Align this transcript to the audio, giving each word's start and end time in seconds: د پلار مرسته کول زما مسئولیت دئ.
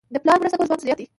د 0.13 0.15
پلار 0.23 0.37
مرسته 0.39 0.57
کول 0.57 0.67
زما 0.67 0.77
مسئولیت 0.77 0.97
دئ. 0.99 1.05